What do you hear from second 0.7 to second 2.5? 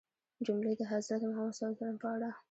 د حضرت محمد ﷺ په اړه